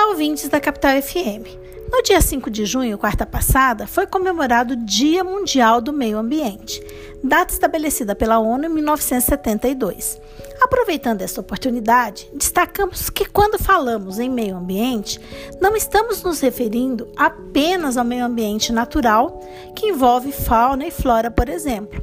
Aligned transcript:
Olá, 0.00 0.12
ouvintes 0.12 0.48
da 0.48 0.58
Capital 0.58 0.92
FM. 1.02 1.44
No 1.92 2.02
dia 2.02 2.22
5 2.22 2.50
de 2.50 2.64
junho, 2.64 2.96
quarta 2.96 3.26
passada, 3.26 3.86
foi 3.86 4.06
comemorado 4.06 4.72
o 4.72 4.76
Dia 4.76 5.22
Mundial 5.22 5.78
do 5.78 5.92
Meio 5.92 6.16
Ambiente, 6.16 6.82
data 7.22 7.52
estabelecida 7.52 8.14
pela 8.14 8.38
ONU 8.38 8.64
em 8.64 8.68
1972. 8.70 10.18
Aproveitando 10.58 11.20
esta 11.20 11.42
oportunidade, 11.42 12.30
destacamos 12.32 13.10
que 13.10 13.26
quando 13.26 13.62
falamos 13.62 14.18
em 14.18 14.30
meio 14.30 14.56
ambiente, 14.56 15.20
não 15.60 15.76
estamos 15.76 16.22
nos 16.22 16.40
referindo 16.40 17.06
apenas 17.14 17.98
ao 17.98 18.04
meio 18.04 18.24
ambiente 18.24 18.72
natural, 18.72 19.38
que 19.76 19.88
envolve 19.88 20.32
fauna 20.32 20.86
e 20.86 20.90
flora, 20.90 21.30
por 21.30 21.50
exemplo, 21.50 22.02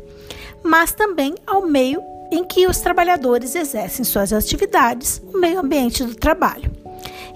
mas 0.61 0.93
também 0.93 1.34
ao 1.48 1.66
meio 1.66 2.00
em 2.32 2.43
que 2.43 2.68
os 2.68 2.77
trabalhadores 2.77 3.55
exercem 3.55 4.05
suas 4.05 4.32
atividades, 4.32 5.20
o 5.34 5.40
meio 5.40 5.59
ambiente 5.59 6.04
do 6.04 6.14
trabalho. 6.14 6.77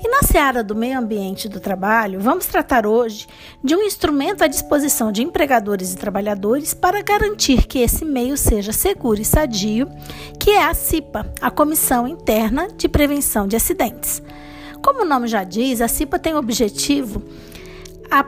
E 0.03 0.07
na 0.07 0.23
seara 0.23 0.63
do 0.63 0.73
meio 0.73 0.97
ambiente 0.97 1.47
do 1.47 1.59
trabalho, 1.59 2.19
vamos 2.19 2.47
tratar 2.47 2.87
hoje 2.87 3.27
de 3.63 3.75
um 3.75 3.83
instrumento 3.83 4.43
à 4.43 4.47
disposição 4.47 5.11
de 5.11 5.21
empregadores 5.21 5.93
e 5.93 5.97
trabalhadores 5.97 6.73
para 6.73 7.03
garantir 7.03 7.67
que 7.67 7.77
esse 7.77 8.03
meio 8.03 8.35
seja 8.35 8.73
seguro 8.73 9.21
e 9.21 9.25
sadio, 9.25 9.87
que 10.39 10.49
é 10.49 10.63
a 10.65 10.73
CIPA, 10.73 11.31
a 11.39 11.51
Comissão 11.51 12.07
Interna 12.07 12.67
de 12.75 12.89
Prevenção 12.89 13.47
de 13.47 13.55
Acidentes. 13.55 14.23
Como 14.81 15.03
o 15.03 15.05
nome 15.05 15.27
já 15.27 15.43
diz, 15.43 15.81
a 15.81 15.87
CIPA 15.87 16.17
tem 16.17 16.33
o 16.33 16.39
objetivo 16.39 17.21
a 18.09 18.23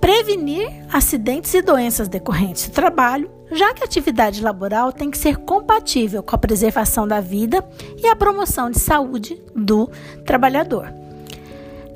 prevenir 0.00 0.72
acidentes 0.90 1.52
e 1.52 1.60
doenças 1.60 2.08
decorrentes 2.08 2.66
do 2.66 2.72
trabalho, 2.72 3.30
já 3.52 3.74
que 3.74 3.82
a 3.82 3.84
atividade 3.84 4.42
laboral 4.42 4.90
tem 4.90 5.10
que 5.10 5.18
ser 5.18 5.36
compatível 5.36 6.22
com 6.22 6.34
a 6.34 6.38
preservação 6.38 7.06
da 7.06 7.20
vida 7.20 7.62
e 7.98 8.06
a 8.06 8.16
promoção 8.16 8.70
de 8.70 8.78
saúde 8.78 9.38
do 9.54 9.90
trabalhador. 10.24 11.00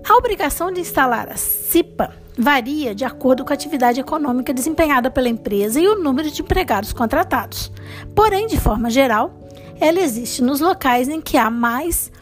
A 0.06 0.16
obrigação 0.16 0.70
de 0.70 0.82
instalar 0.82 1.30
a 1.30 1.36
CIPA 1.36 2.14
varia 2.36 2.94
de 2.94 3.06
acordo 3.06 3.42
com 3.42 3.52
a 3.52 3.54
atividade 3.54 4.00
econômica 4.00 4.52
desempenhada 4.52 5.10
pela 5.10 5.30
empresa 5.30 5.80
e 5.80 5.88
o 5.88 5.98
número 5.98 6.30
de 6.30 6.42
empregados 6.42 6.92
contratados. 6.92 7.72
Porém, 8.14 8.46
de 8.46 8.60
forma 8.60 8.90
geral, 8.90 9.32
ela 9.80 10.00
existe 10.00 10.42
nos 10.42 10.60
locais 10.60 11.08
em 11.08 11.22
que 11.22 11.38
há 11.38 11.50
mais 11.50 12.12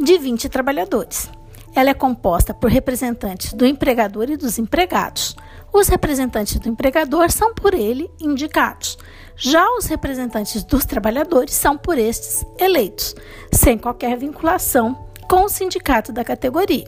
de 0.00 0.16
20 0.16 0.48
trabalhadores. 0.48 1.30
Ela 1.74 1.90
é 1.90 1.94
composta 1.94 2.54
por 2.54 2.70
representantes 2.70 3.52
do 3.52 3.66
empregador 3.66 4.30
e 4.30 4.36
dos 4.38 4.58
empregados. 4.58 5.36
Os 5.70 5.88
representantes 5.88 6.58
do 6.58 6.70
empregador 6.70 7.30
são 7.30 7.52
por 7.52 7.74
ele 7.74 8.10
indicados. 8.18 8.96
Já 9.36 9.68
os 9.76 9.84
representantes 9.84 10.64
dos 10.64 10.86
trabalhadores 10.86 11.52
são 11.52 11.76
por 11.76 11.98
estes 11.98 12.46
eleitos, 12.58 13.14
sem 13.52 13.76
qualquer 13.76 14.16
vinculação 14.16 15.06
com 15.28 15.44
o 15.44 15.50
sindicato 15.50 16.12
da 16.12 16.24
categoria. 16.24 16.86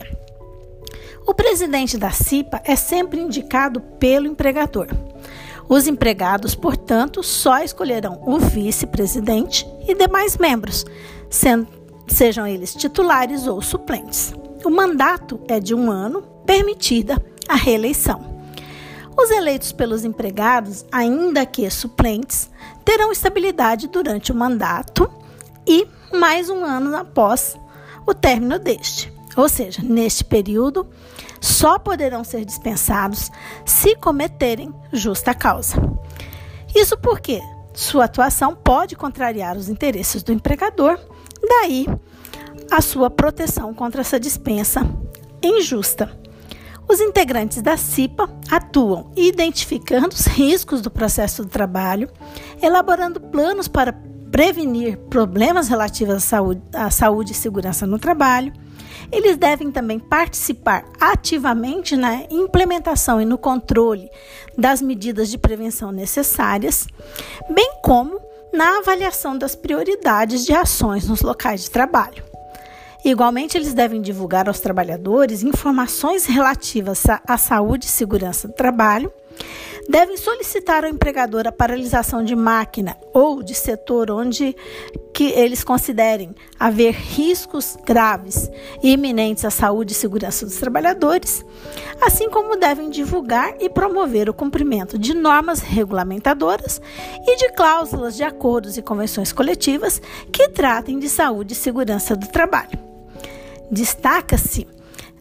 O 1.29 1.33
presidente 1.35 1.95
da 1.95 2.09
CIPA 2.09 2.59
é 2.65 2.75
sempre 2.75 3.21
indicado 3.21 3.79
pelo 3.79 4.25
empregador. 4.25 4.87
Os 5.69 5.85
empregados, 5.85 6.55
portanto, 6.55 7.21
só 7.21 7.59
escolherão 7.59 8.19
o 8.25 8.39
vice-presidente 8.39 9.63
e 9.87 9.93
demais 9.93 10.37
membros, 10.37 10.87
sejam 12.07 12.47
eles 12.47 12.73
titulares 12.73 13.45
ou 13.45 13.61
suplentes. 13.61 14.33
O 14.65 14.71
mandato 14.71 15.39
é 15.47 15.59
de 15.59 15.75
um 15.75 15.91
ano, 15.91 16.23
permitida 16.47 17.23
a 17.47 17.53
reeleição. 17.53 18.41
Os 19.15 19.29
eleitos 19.29 19.71
pelos 19.71 20.03
empregados, 20.03 20.83
ainda 20.91 21.45
que 21.45 21.69
suplentes, 21.69 22.49
terão 22.83 23.11
estabilidade 23.11 23.87
durante 23.87 24.31
o 24.31 24.35
mandato 24.35 25.07
e 25.67 25.87
mais 26.11 26.49
um 26.49 26.65
ano 26.65 26.97
após 26.97 27.55
o 28.07 28.15
término 28.15 28.57
deste. 28.57 29.18
Ou 29.35 29.47
seja, 29.47 29.81
neste 29.81 30.23
período, 30.23 30.87
só 31.39 31.79
poderão 31.79 32.23
ser 32.23 32.45
dispensados 32.45 33.31
se 33.65 33.95
cometerem 33.95 34.73
justa 34.91 35.33
causa. 35.33 35.75
Isso 36.75 36.97
porque 36.97 37.41
sua 37.73 38.05
atuação 38.05 38.55
pode 38.55 38.95
contrariar 38.95 39.57
os 39.57 39.69
interesses 39.69 40.23
do 40.23 40.33
empregador, 40.33 40.99
daí 41.41 41.87
a 42.69 42.81
sua 42.81 43.09
proteção 43.09 43.73
contra 43.73 44.01
essa 44.01 44.19
dispensa 44.19 44.85
injusta. 45.41 46.11
Os 46.87 46.99
integrantes 46.99 47.61
da 47.61 47.77
CIPA 47.77 48.29
atuam 48.49 49.11
identificando 49.15 50.09
os 50.09 50.25
riscos 50.25 50.81
do 50.81 50.89
processo 50.89 51.43
do 51.43 51.49
trabalho, 51.49 52.09
elaborando 52.61 53.21
planos 53.21 53.67
para 53.67 53.93
prevenir 54.31 54.97
problemas 54.97 55.67
relativos 55.67 56.15
à 56.15 56.19
saúde, 56.19 56.61
à 56.73 56.89
saúde 56.89 57.31
e 57.31 57.35
segurança 57.35 57.85
no 57.85 57.99
trabalho 57.99 58.51
eles 59.11 59.37
devem 59.37 59.71
também 59.71 59.99
participar 59.99 60.85
ativamente 60.99 61.95
na 61.95 62.23
implementação 62.29 63.21
e 63.21 63.25
no 63.25 63.37
controle 63.37 64.09
das 64.57 64.81
medidas 64.81 65.29
de 65.29 65.37
prevenção 65.37 65.91
necessárias, 65.91 66.87
bem 67.49 67.73
como 67.83 68.19
na 68.53 68.79
avaliação 68.79 69.37
das 69.37 69.55
prioridades 69.55 70.45
de 70.45 70.53
ações 70.53 71.07
nos 71.07 71.21
locais 71.21 71.63
de 71.63 71.71
trabalho. 71.71 72.23
Igualmente, 73.03 73.57
eles 73.57 73.73
devem 73.73 74.01
divulgar 74.01 74.47
aos 74.47 74.59
trabalhadores 74.59 75.41
informações 75.41 76.25
relativas 76.25 77.03
à 77.25 77.37
saúde 77.37 77.85
e 77.85 77.89
segurança 77.89 78.47
do 78.47 78.53
trabalho 78.53 79.11
devem 79.89 80.17
solicitar 80.17 80.83
ao 80.83 80.91
empregador 80.91 81.47
a 81.47 81.51
paralisação 81.51 82.23
de 82.23 82.35
máquina 82.35 82.95
ou 83.11 83.41
de 83.41 83.55
setor 83.55 84.11
onde 84.11 84.55
que 85.11 85.31
eles 85.31 85.63
considerem 85.63 86.35
haver 86.59 86.93
riscos 86.93 87.75
graves 87.85 88.49
e 88.83 88.91
iminentes 88.91 89.43
à 89.43 89.49
saúde 89.49 89.93
e 89.93 89.95
segurança 89.95 90.45
dos 90.45 90.57
trabalhadores, 90.57 91.43
assim 91.99 92.29
como 92.29 92.55
devem 92.55 92.89
divulgar 92.89 93.55
e 93.59 93.67
promover 93.67 94.29
o 94.29 94.33
cumprimento 94.33 94.97
de 94.97 95.13
normas 95.13 95.59
regulamentadoras 95.59 96.79
e 97.27 97.35
de 97.37 97.49
cláusulas 97.53 98.15
de 98.15 98.23
acordos 98.23 98.77
e 98.77 98.81
convenções 98.81 99.33
coletivas 99.33 100.01
que 100.31 100.49
tratem 100.49 100.99
de 100.99 101.09
saúde 101.09 101.53
e 101.53 101.57
segurança 101.57 102.15
do 102.15 102.27
trabalho. 102.27 102.79
Destaca-se 103.71 104.67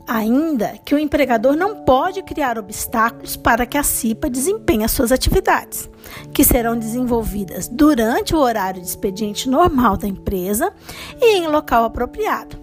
ainda 0.09 0.79
que 0.85 0.95
o 0.95 0.99
empregador 0.99 1.55
não 1.55 1.85
pode 1.85 2.23
criar 2.23 2.59
obstáculos 2.59 3.37
para 3.37 3.67
que 3.67 3.77
a 3.77 3.83
CIPA 3.83 4.31
desempenhe 4.31 4.89
suas 4.89 5.13
atividades, 5.13 5.89
que 6.33 6.43
serão 6.43 6.79
desenvolvidas 6.79 7.69
durante 7.69 8.35
o 8.35 8.39
horário 8.39 8.81
de 8.81 8.89
expediente 8.89 9.49
normal 9.51 9.99
da 9.99 10.09
empresa 10.09 10.73
e 11.21 11.37
em 11.37 11.47
local 11.47 11.85
apropriado, 11.85 12.57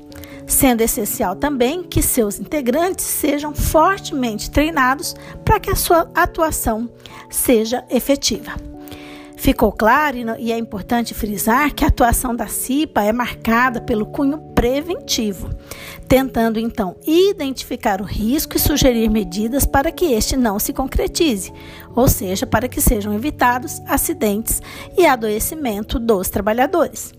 sendo 0.47 0.81
essencial 0.81 1.35
também 1.35 1.83
que 1.83 2.01
seus 2.01 2.39
integrantes 2.39 3.05
sejam 3.05 3.53
fortemente 3.53 4.49
treinados 4.49 5.15
para 5.45 5.59
que 5.59 5.69
a 5.69 5.75
sua 5.75 6.09
atuação 6.15 6.89
seja 7.29 7.85
efetiva. 7.91 8.74
Ficou 9.45 9.71
claro 9.71 10.17
e 10.39 10.51
é 10.51 10.57
importante 10.57 11.13
frisar 11.13 11.71
que 11.71 11.85
a 11.85 11.87
atuação 11.87 12.35
da 12.35 12.47
CIPA 12.47 13.03
é 13.03 13.13
marcada 13.13 13.79
pelo 13.79 14.07
cunho 14.07 14.39
preventivo, 14.55 15.51
tentando 16.07 16.59
então 16.59 16.95
identificar 17.05 18.01
o 18.01 18.05
risco 18.05 18.57
e 18.57 18.59
sugerir 18.59 19.07
medidas 19.07 19.63
para 19.63 19.91
que 19.91 20.13
este 20.13 20.35
não 20.35 20.57
se 20.57 20.73
concretize, 20.73 21.53
ou 21.95 22.07
seja, 22.07 22.47
para 22.47 22.67
que 22.67 22.81
sejam 22.81 23.13
evitados 23.13 23.79
acidentes 23.87 24.63
e 24.97 25.05
adoecimento 25.05 25.99
dos 25.99 26.27
trabalhadores. 26.27 27.13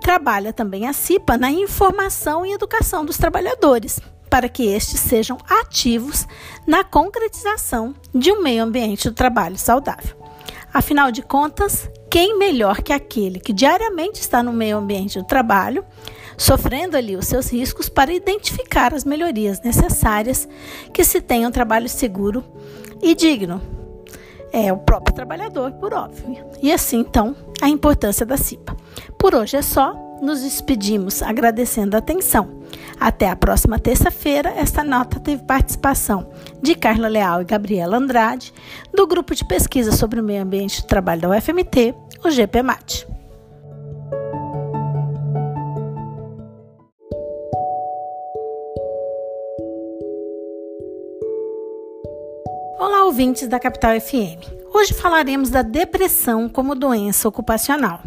Trabalha 0.00 0.52
também 0.52 0.86
a 0.86 0.92
CIPA 0.92 1.36
na 1.36 1.50
informação 1.50 2.46
e 2.46 2.52
educação 2.52 3.04
dos 3.04 3.18
trabalhadores, 3.18 3.98
para 4.30 4.48
que 4.48 4.66
estes 4.66 5.00
sejam 5.00 5.36
ativos 5.48 6.28
na 6.64 6.84
concretização 6.84 7.92
de 8.14 8.30
um 8.30 8.40
meio 8.40 8.62
ambiente 8.62 9.10
do 9.10 9.16
trabalho 9.16 9.58
saudável. 9.58 10.23
Afinal 10.74 11.12
de 11.12 11.22
contas, 11.22 11.88
quem 12.10 12.36
melhor 12.36 12.82
que 12.82 12.92
aquele 12.92 13.38
que 13.38 13.52
diariamente 13.52 14.20
está 14.20 14.42
no 14.42 14.52
meio 14.52 14.76
ambiente 14.76 15.20
do 15.20 15.24
trabalho, 15.24 15.84
sofrendo 16.36 16.96
ali 16.96 17.14
os 17.14 17.28
seus 17.28 17.48
riscos 17.48 17.88
para 17.88 18.12
identificar 18.12 18.92
as 18.92 19.04
melhorias 19.04 19.62
necessárias 19.62 20.48
que 20.92 21.04
se 21.04 21.20
tenha 21.20 21.46
um 21.46 21.52
trabalho 21.52 21.88
seguro 21.88 22.44
e 23.00 23.14
digno? 23.14 23.62
É 24.52 24.72
o 24.72 24.78
próprio 24.78 25.14
trabalhador, 25.14 25.70
por 25.74 25.94
óbvio. 25.94 26.44
E 26.60 26.72
assim, 26.72 26.98
então, 26.98 27.36
a 27.62 27.68
importância 27.68 28.26
da 28.26 28.36
CIPA. 28.36 28.76
Por 29.16 29.32
hoje 29.32 29.56
é 29.56 29.62
só. 29.62 30.03
Nos 30.20 30.42
despedimos 30.42 31.22
agradecendo 31.22 31.96
a 31.96 31.98
atenção. 31.98 32.62
Até 32.98 33.28
a 33.28 33.36
próxima 33.36 33.78
terça-feira, 33.78 34.50
esta 34.56 34.82
nota 34.82 35.20
teve 35.20 35.42
participação 35.42 36.30
de 36.62 36.74
Carla 36.74 37.08
Leal 37.08 37.42
e 37.42 37.44
Gabriela 37.44 37.96
Andrade, 37.96 38.52
do 38.92 39.06
Grupo 39.06 39.34
de 39.34 39.44
Pesquisa 39.44 39.92
sobre 39.92 40.20
o 40.20 40.24
Meio 40.24 40.42
Ambiente 40.42 40.82
do 40.82 40.86
Trabalho 40.86 41.22
da 41.22 41.30
UFMT, 41.30 41.94
o 42.24 42.30
GPMAT. 42.30 43.06
Olá, 52.78 53.04
ouvintes 53.04 53.48
da 53.48 53.58
Capital 53.58 54.00
FM. 54.00 54.64
Hoje 54.72 54.92
falaremos 54.94 55.50
da 55.50 55.62
depressão 55.62 56.48
como 56.48 56.74
doença 56.74 57.28
ocupacional. 57.28 58.00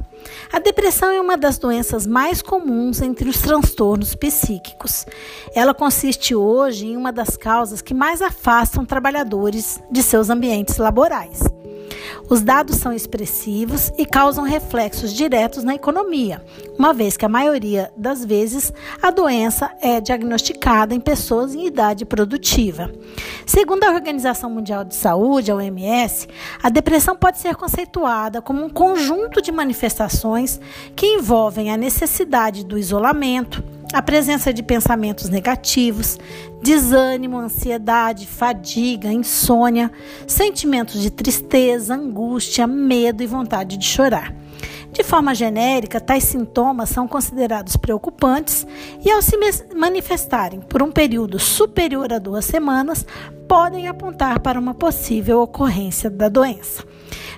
A 0.51 0.59
depressão 0.59 1.11
é 1.11 1.19
uma 1.19 1.37
das 1.37 1.57
doenças 1.57 2.07
mais 2.07 2.41
comuns 2.41 3.01
entre 3.01 3.29
os 3.29 3.41
transtornos 3.41 4.15
psíquicos. 4.15 5.05
Ela 5.53 5.73
consiste 5.73 6.33
hoje 6.33 6.87
em 6.87 6.97
uma 6.97 7.11
das 7.11 7.35
causas 7.35 7.81
que 7.81 7.93
mais 7.93 8.21
afastam 8.21 8.85
trabalhadores 8.85 9.81
de 9.91 10.01
seus 10.01 10.29
ambientes 10.29 10.77
laborais. 10.77 11.56
Os 12.29 12.41
dados 12.41 12.77
são 12.77 12.91
expressivos 12.91 13.91
e 13.97 14.05
causam 14.05 14.43
reflexos 14.43 15.13
diretos 15.13 15.63
na 15.63 15.75
economia, 15.75 16.43
uma 16.77 16.93
vez 16.93 17.15
que 17.15 17.25
a 17.25 17.29
maioria 17.29 17.91
das 17.95 18.25
vezes 18.25 18.73
a 19.01 19.11
doença 19.11 19.71
é 19.81 20.01
diagnosticada 20.01 20.93
em 20.93 20.99
pessoas 20.99 21.55
em 21.55 21.65
idade 21.65 22.05
produtiva. 22.05 22.91
Segundo 23.45 23.83
a 23.83 23.91
Organização 23.91 24.49
Mundial 24.49 24.83
de 24.83 24.95
Saúde, 24.95 25.51
a 25.51 25.55
OMS, 25.55 26.27
a 26.61 26.69
depressão 26.69 27.15
pode 27.15 27.37
ser 27.37 27.55
conceituada 27.55 28.41
como 28.41 28.63
um 28.63 28.69
conjunto 28.69 29.41
de 29.41 29.51
manifestações 29.51 30.59
que 30.95 31.05
envolvem 31.05 31.71
a 31.71 31.77
necessidade 31.77 32.65
do 32.65 32.77
isolamento, 32.77 33.63
a 33.93 34.01
presença 34.01 34.53
de 34.53 34.61
pensamentos 34.61 35.29
negativos, 35.29 36.17
desânimo, 36.61 37.37
ansiedade, 37.37 38.27
fadiga, 38.27 39.11
insônia, 39.11 39.91
sentimentos 40.27 41.01
de 41.01 41.09
tristeza, 41.09 41.95
angústia, 41.95 42.67
medo 42.67 43.23
e 43.23 43.27
vontade 43.27 43.77
de 43.77 43.85
chorar. 43.85 44.33
De 44.91 45.03
forma 45.03 45.35
genérica, 45.35 45.99
tais 45.99 46.23
sintomas 46.23 46.89
são 46.89 47.07
considerados 47.07 47.77
preocupantes 47.77 48.65
e, 49.05 49.11
ao 49.11 49.21
se 49.21 49.37
manifestarem 49.75 50.59
por 50.59 50.81
um 50.81 50.91
período 50.91 51.37
superior 51.37 52.11
a 52.11 52.19
duas 52.19 52.45
semanas, 52.45 53.05
podem 53.47 53.87
apontar 53.87 54.39
para 54.39 54.59
uma 54.59 54.73
possível 54.73 55.41
ocorrência 55.41 56.09
da 56.09 56.29
doença. 56.29 56.83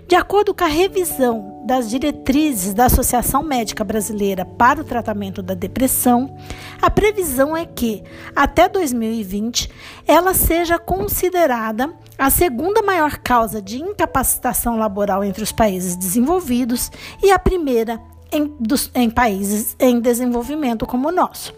De 0.07 0.15
acordo 0.15 0.55
com 0.55 0.63
a 0.63 0.67
revisão 0.67 1.58
das 1.69 1.87
diretrizes 1.87 2.73
da 2.73 2.85
Associação 2.85 3.43
Médica 3.43 3.83
Brasileira 3.83 4.43
para 4.43 4.81
o 4.81 4.83
Tratamento 4.83 5.43
da 5.43 5.53
Depressão, 5.53 6.35
a 6.81 6.89
previsão 6.89 7.55
é 7.55 7.63
que, 7.63 8.03
até 8.35 8.67
2020, 8.67 9.69
ela 10.07 10.33
seja 10.33 10.79
considerada 10.79 11.93
a 12.17 12.31
segunda 12.31 12.81
maior 12.81 13.19
causa 13.19 13.61
de 13.61 13.77
incapacitação 13.77 14.79
laboral 14.79 15.23
entre 15.23 15.43
os 15.43 15.51
países 15.51 15.95
desenvolvidos 15.95 16.91
e 17.21 17.31
a 17.31 17.37
primeira 17.37 18.01
em, 18.31 18.47
dos, 18.59 18.89
em 18.95 19.07
países 19.07 19.75
em 19.79 19.99
desenvolvimento 19.99 20.87
como 20.87 21.09
o 21.09 21.11
nosso. 21.11 21.53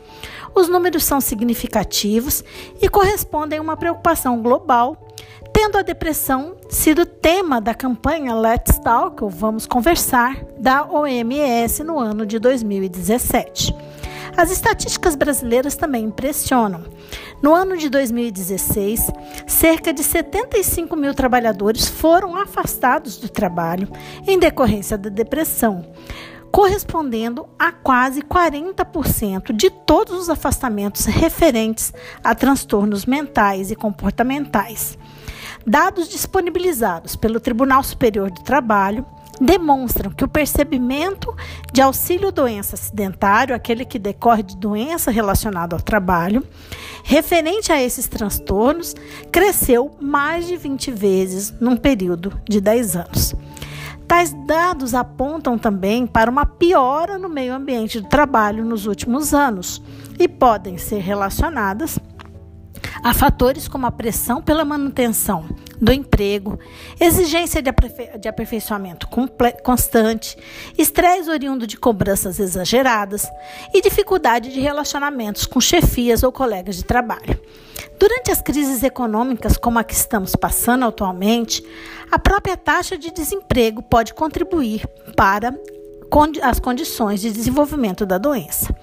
Os 0.53 0.67
números 0.67 1.05
são 1.05 1.21
significativos 1.21 2.43
e 2.81 2.89
correspondem 2.89 3.59
a 3.59 3.61
uma 3.61 3.77
preocupação 3.77 4.41
global 4.41 5.07
tendo 5.61 5.77
a 5.77 5.83
depressão 5.83 6.55
sido 6.71 7.05
tema 7.05 7.61
da 7.61 7.75
campanha 7.75 8.33
Let's 8.33 8.79
Talk, 8.79 9.23
ou 9.23 9.29
Vamos 9.29 9.67
Conversar, 9.67 10.43
da 10.57 10.83
OMS 10.83 11.83
no 11.83 11.99
ano 11.99 12.25
de 12.25 12.39
2017. 12.39 13.71
As 14.35 14.49
estatísticas 14.49 15.13
brasileiras 15.13 15.75
também 15.75 16.05
impressionam. 16.05 16.83
No 17.43 17.53
ano 17.53 17.77
de 17.77 17.91
2016, 17.91 19.11
cerca 19.45 19.93
de 19.93 20.01
75 20.01 20.95
mil 20.95 21.13
trabalhadores 21.13 21.87
foram 21.87 22.35
afastados 22.35 23.17
do 23.17 23.29
trabalho 23.29 23.87
em 24.27 24.39
decorrência 24.39 24.97
da 24.97 25.11
depressão, 25.11 25.85
correspondendo 26.51 27.47
a 27.59 27.71
quase 27.71 28.23
40% 28.23 29.53
de 29.53 29.69
todos 29.69 30.21
os 30.21 30.27
afastamentos 30.27 31.05
referentes 31.05 31.93
a 32.23 32.33
transtornos 32.33 33.05
mentais 33.05 33.69
e 33.69 33.75
comportamentais. 33.75 34.97
Dados 35.65 36.09
disponibilizados 36.09 37.15
pelo 37.15 37.39
Tribunal 37.39 37.83
Superior 37.83 38.31
do 38.31 38.41
Trabalho 38.41 39.05
demonstram 39.39 40.11
que 40.11 40.23
o 40.23 40.27
percebimento 40.27 41.35
de 41.71 41.81
auxílio-doença 41.81 42.75
acidentário, 42.75 43.55
aquele 43.55 43.85
que 43.85 43.97
decorre 43.97 44.43
de 44.43 44.55
doença 44.57 45.09
relacionada 45.09 45.75
ao 45.75 45.81
trabalho, 45.81 46.45
referente 47.03 47.71
a 47.71 47.81
esses 47.81 48.07
transtornos, 48.07 48.95
cresceu 49.31 49.91
mais 49.99 50.47
de 50.47 50.57
20 50.57 50.91
vezes 50.91 51.53
num 51.59 51.75
período 51.75 52.39
de 52.47 52.61
10 52.61 52.95
anos. 52.95 53.35
Tais 54.07 54.33
dados 54.45 54.93
apontam 54.93 55.57
também 55.57 56.05
para 56.05 56.29
uma 56.29 56.45
piora 56.45 57.17
no 57.17 57.29
meio 57.29 57.53
ambiente 57.53 58.01
do 58.01 58.09
trabalho 58.09 58.65
nos 58.65 58.85
últimos 58.85 59.33
anos 59.33 59.81
e 60.19 60.27
podem 60.27 60.77
ser 60.77 60.99
relacionadas 60.99 61.97
Há 63.03 63.13
fatores 63.13 63.67
como 63.67 63.85
a 63.85 63.91
pressão 63.91 64.41
pela 64.41 64.63
manutenção 64.63 65.45
do 65.79 65.91
emprego, 65.91 66.59
exigência 66.99 67.61
de, 67.61 67.69
aperfei 67.69 68.17
de 68.19 68.27
aperfeiçoamento 68.27 69.07
constante, 69.63 70.37
estresse 70.77 71.29
oriundo 71.29 71.65
de 71.65 71.77
cobranças 71.77 72.39
exageradas 72.39 73.27
e 73.73 73.81
dificuldade 73.81 74.53
de 74.53 74.59
relacionamentos 74.59 75.47
com 75.47 75.59
chefias 75.59 76.21
ou 76.21 76.31
colegas 76.31 76.75
de 76.75 76.85
trabalho. 76.85 77.39
Durante 77.99 78.31
as 78.31 78.41
crises 78.41 78.83
econômicas 78.83 79.57
como 79.57 79.79
a 79.79 79.83
que 79.83 79.93
estamos 79.93 80.35
passando 80.35 80.85
atualmente, 80.85 81.63
a 82.11 82.19
própria 82.19 82.57
taxa 82.57 82.97
de 82.97 83.11
desemprego 83.11 83.81
pode 83.81 84.13
contribuir 84.13 84.85
para 85.15 85.53
as 86.41 86.59
condições 86.59 87.21
de 87.21 87.31
desenvolvimento 87.31 88.05
da 88.05 88.17
doença. 88.17 88.75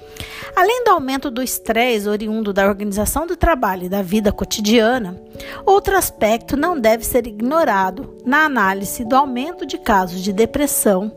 Além 0.57 0.83
do 0.85 0.91
aumento 0.91 1.31
do 1.31 1.43
estresse 1.43 2.09
oriundo 2.09 2.53
da 2.53 2.67
organização 2.67 3.27
do 3.27 3.37
trabalho 3.37 3.85
e 3.85 3.89
da 3.89 4.03
vida 4.03 4.33
cotidiana, 4.33 5.21
outro 5.65 5.97
aspecto 5.97 6.57
não 6.57 6.79
deve 6.79 7.05
ser 7.05 7.27
ignorado 7.27 8.17
na 8.25 8.45
análise 8.45 9.05
do 9.05 9.15
aumento 9.15 9.67
de 9.67 9.79
casos 9.79 10.21
de 10.23 10.33
depressão 10.33 11.13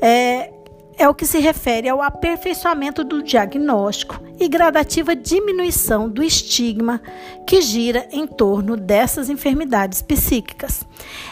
é, 0.00 0.50
é 0.96 1.08
o 1.08 1.14
que 1.14 1.26
se 1.26 1.38
refere 1.38 1.88
ao 1.88 2.00
aperfeiçoamento 2.00 3.02
do 3.02 3.22
diagnóstico 3.22 4.20
e 4.38 4.48
gradativa 4.48 5.14
diminuição 5.14 6.08
do 6.08 6.22
estigma 6.22 7.00
que 7.46 7.60
gira 7.60 8.08
em 8.10 8.26
torno 8.26 8.76
dessas 8.76 9.28
enfermidades 9.28 10.02
psíquicas. 10.02 10.84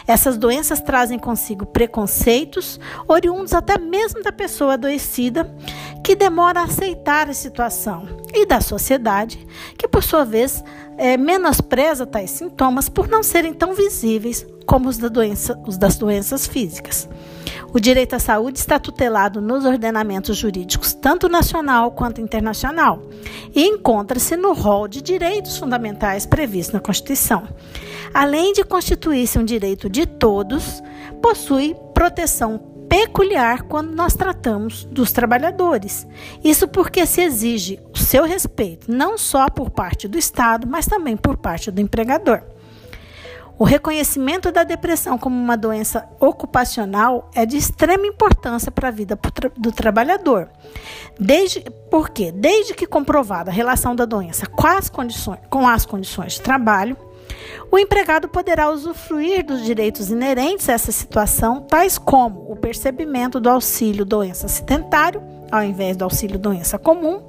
Essas 0.07 0.37
doenças 0.37 0.81
trazem 0.81 1.17
consigo 1.17 1.65
preconceitos, 1.65 2.79
oriundos 3.07 3.53
até 3.53 3.77
mesmo 3.77 4.21
da 4.21 4.31
pessoa 4.31 4.73
adoecida, 4.73 5.53
que 6.03 6.15
demora 6.15 6.61
a 6.61 6.65
aceitar 6.65 7.29
a 7.29 7.33
situação, 7.33 8.05
e 8.33 8.45
da 8.45 8.59
sociedade, 8.59 9.45
que 9.77 9.87
por 9.87 10.03
sua 10.03 10.25
vez 10.25 10.63
é, 10.97 11.17
menospreza 11.17 12.05
tais 12.05 12.31
sintomas 12.31 12.89
por 12.89 13.07
não 13.07 13.23
serem 13.23 13.53
tão 13.53 13.73
visíveis 13.73 14.45
como 14.65 14.89
os, 14.89 14.97
da 14.97 15.07
doença, 15.07 15.61
os 15.65 15.77
das 15.77 15.97
doenças 15.97 16.47
físicas. 16.47 17.07
O 17.73 17.79
direito 17.79 18.15
à 18.15 18.19
saúde 18.19 18.59
está 18.59 18.77
tutelado 18.77 19.41
nos 19.41 19.65
ordenamentos 19.65 20.37
jurídicos, 20.37 20.93
tanto 20.93 21.27
nacional 21.27 21.89
quanto 21.89 22.21
internacional, 22.21 23.01
e 23.53 23.65
encontra-se 23.65 24.37
no 24.37 24.53
rol 24.53 24.87
de 24.87 25.01
direitos 25.01 25.57
fundamentais 25.57 26.23
previsto 26.23 26.73
na 26.73 26.79
Constituição. 26.79 27.47
Além 28.13 28.53
de 28.53 28.63
constituir-se 28.63 29.39
um 29.39 29.43
direito 29.43 29.89
de 29.89 30.05
todos, 30.05 30.83
possui 31.19 31.75
proteção 31.95 32.59
peculiar 32.87 33.63
quando 33.63 33.95
nós 33.95 34.13
tratamos 34.13 34.85
dos 34.85 35.11
trabalhadores. 35.11 36.05
Isso 36.43 36.67
porque 36.67 37.07
se 37.07 37.21
exige 37.21 37.79
o 37.91 37.97
seu 37.97 38.23
respeito, 38.23 38.91
não 38.91 39.17
só 39.17 39.49
por 39.49 39.71
parte 39.71 40.07
do 40.07 40.15
Estado, 40.15 40.67
mas 40.67 40.85
também 40.85 41.17
por 41.17 41.37
parte 41.37 41.71
do 41.71 41.81
empregador. 41.81 42.52
O 43.57 43.63
reconhecimento 43.63 44.51
da 44.51 44.63
depressão 44.63 45.17
como 45.17 45.35
uma 45.35 45.55
doença 45.55 46.09
ocupacional 46.19 47.29
é 47.35 47.45
de 47.45 47.55
extrema 47.55 48.07
importância 48.07 48.71
para 48.71 48.87
a 48.87 48.91
vida 48.91 49.17
do 49.55 49.71
trabalhador. 49.71 50.49
Desde, 51.19 51.63
porque, 51.89 52.31
desde 52.31 52.73
que 52.73 52.87
comprovada 52.87 53.51
a 53.51 53.53
relação 53.53 53.95
da 53.95 54.05
doença 54.05 54.47
com 54.47 54.67
as 54.67 54.89
condições, 54.89 55.39
com 55.49 55.67
as 55.67 55.85
condições 55.85 56.33
de 56.33 56.41
trabalho, 56.41 56.97
o 57.71 57.77
empregado 57.77 58.27
poderá 58.27 58.69
usufruir 58.69 59.45
dos 59.45 59.63
direitos 59.63 60.09
inerentes 60.09 60.67
a 60.69 60.73
essa 60.73 60.91
situação, 60.91 61.61
tais 61.61 61.97
como 61.97 62.51
o 62.51 62.55
percebimento 62.55 63.39
do 63.39 63.49
auxílio 63.49 64.03
doença 64.03 64.47
acidentário, 64.47 65.21
ao 65.51 65.63
invés 65.63 65.95
do 65.95 66.03
auxílio 66.03 66.39
doença 66.39 66.77
comum, 66.77 67.21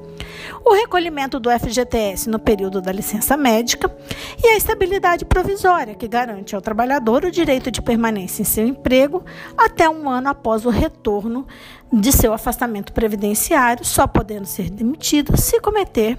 o 0.65 0.75
recolhimento 0.75 1.39
do 1.39 1.51
FGTS 1.51 2.29
no 2.29 2.39
período 2.39 2.81
da 2.81 2.93
licença 2.93 3.37
médica 3.37 3.95
e 4.43 4.49
a 4.49 4.57
estabilidade 4.57 5.25
provisória, 5.25 5.95
que 5.95 6.09
garante 6.09 6.55
ao 6.55 6.61
trabalhador 6.61 7.25
o 7.25 7.31
direito 7.31 7.71
de 7.71 7.83
permanência 7.83 8.43
em 8.43 8.45
seu 8.45 8.67
emprego 8.67 9.25
até 9.57 9.89
um 9.89 10.09
ano 10.09 10.29
após 10.29 10.65
o 10.65 10.71
retorno 10.71 11.47
de 11.93 12.13
seu 12.13 12.33
afastamento 12.33 12.93
previdenciário, 12.93 13.85
só 13.85 14.07
podendo 14.07 14.47
ser 14.47 14.71
demitido 14.71 15.37
se 15.37 15.61
cometer 15.61 16.19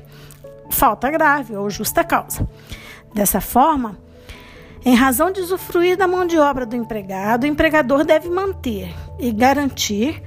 falta 0.70 1.10
grave 1.10 1.56
ou 1.56 1.70
justa 1.70 2.04
causa. 2.04 2.48
Dessa 3.14 3.40
forma, 3.40 3.98
em 4.86 4.94
razão 4.94 5.32
de 5.32 5.42
usufruir 5.42 5.98
da 5.98 6.08
mão 6.08 6.28
de 6.28 6.38
obra 6.38 6.66
do 6.66 6.76
empregado, 6.76 7.44
o 7.44 7.48
empregador 7.48 8.04
deve 8.04 8.30
manter 8.30 8.94
e 9.18 9.32
garantir 9.32 10.22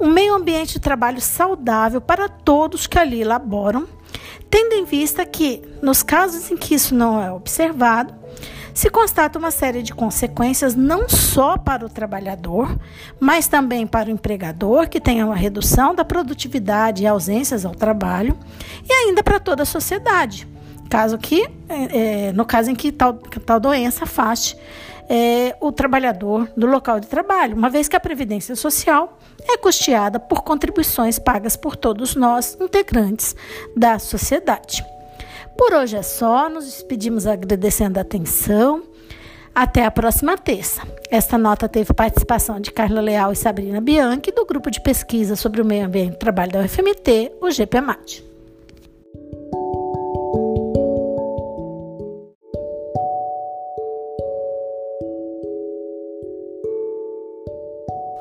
um 0.00 0.10
meio 0.10 0.34
ambiente 0.34 0.74
de 0.74 0.80
trabalho 0.80 1.20
saudável 1.20 2.00
para 2.00 2.28
todos 2.28 2.86
que 2.86 2.98
ali 2.98 3.24
laboram, 3.24 3.86
tendo 4.50 4.74
em 4.74 4.84
vista 4.84 5.24
que, 5.24 5.62
nos 5.82 6.02
casos 6.02 6.50
em 6.50 6.56
que 6.56 6.74
isso 6.74 6.94
não 6.94 7.20
é 7.20 7.32
observado, 7.32 8.14
se 8.74 8.90
constata 8.90 9.38
uma 9.38 9.52
série 9.52 9.82
de 9.82 9.94
consequências 9.94 10.74
não 10.74 11.08
só 11.08 11.56
para 11.56 11.86
o 11.86 11.88
trabalhador, 11.88 12.76
mas 13.20 13.46
também 13.46 13.86
para 13.86 14.08
o 14.08 14.12
empregador, 14.12 14.88
que 14.88 15.00
tem 15.00 15.22
uma 15.22 15.36
redução 15.36 15.94
da 15.94 16.04
produtividade 16.04 17.04
e 17.04 17.06
ausências 17.06 17.64
ao 17.64 17.72
trabalho, 17.72 18.36
e 18.88 18.92
ainda 18.92 19.22
para 19.22 19.38
toda 19.38 19.62
a 19.62 19.66
sociedade, 19.66 20.48
caso 20.90 21.16
que, 21.16 21.48
é, 21.68 22.28
é 22.28 22.32
no 22.32 22.44
caso 22.44 22.70
em 22.70 22.74
que 22.74 22.90
tal, 22.90 23.14
tal 23.14 23.60
doença 23.60 24.02
afaste 24.02 24.56
é, 25.08 25.56
o 25.60 25.70
trabalhador 25.72 26.48
do 26.56 26.66
local 26.66 27.00
de 27.00 27.06
trabalho, 27.06 27.56
uma 27.56 27.70
vez 27.70 27.88
que 27.88 27.96
a 27.96 28.00
Previdência 28.00 28.56
Social 28.56 29.18
é 29.48 29.56
custeada 29.56 30.18
por 30.18 30.42
contribuições 30.42 31.18
pagas 31.18 31.56
por 31.56 31.76
todos 31.76 32.14
nós, 32.14 32.56
integrantes 32.60 33.36
da 33.76 33.98
sociedade. 33.98 34.84
Por 35.56 35.72
hoje 35.72 35.96
é 35.96 36.02
só, 36.02 36.48
nos 36.48 36.64
despedimos 36.64 37.26
agradecendo 37.26 37.98
a 37.98 38.02
atenção. 38.02 38.82
Até 39.54 39.84
a 39.84 39.90
próxima 39.90 40.36
terça. 40.36 40.82
Esta 41.08 41.38
nota 41.38 41.68
teve 41.68 41.92
participação 41.92 42.58
de 42.58 42.72
Carla 42.72 43.00
Leal 43.00 43.30
e 43.30 43.36
Sabrina 43.36 43.80
Bianchi, 43.80 44.32
do 44.32 44.44
grupo 44.44 44.68
de 44.68 44.80
pesquisa 44.80 45.36
sobre 45.36 45.62
o 45.62 45.64
meio 45.64 45.86
ambiente 45.86 46.14
e 46.14 46.18
trabalho 46.18 46.50
da 46.50 46.60
UFMT, 46.60 47.30
o 47.40 47.48
GPMAT. 47.52 48.33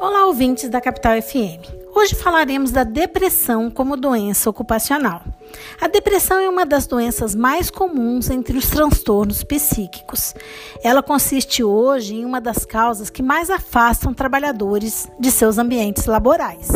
Olá, 0.06 0.26
ouvintes 0.26 0.68
da 0.68 0.82
Capital 0.82 1.22
FM. 1.22 1.66
Hoje 1.96 2.14
falaremos 2.14 2.72
da 2.72 2.84
depressão 2.84 3.72
como 3.72 3.96
doença 3.96 4.50
ocupacional. 4.50 5.22
A 5.80 5.88
depressão 5.88 6.42
é 6.42 6.50
uma 6.50 6.66
das 6.66 6.86
doenças 6.86 7.34
mais 7.34 7.72
comuns 7.72 8.30
entre 8.30 8.58
os 8.58 8.70
transtornos 8.70 9.46
psíquicos. 9.46 10.36
Ela 10.84 11.02
consiste 11.02 11.64
hoje 11.64 12.16
em 12.16 12.26
uma 12.26 12.42
das 12.42 12.66
causas 12.66 13.10
que 13.10 13.24
mais 13.24 13.50
afastam 13.50 14.14
trabalhadores 14.14 15.10
de 15.18 15.32
seus 15.32 15.58
ambientes 15.58 16.06
laborais. 16.06 16.68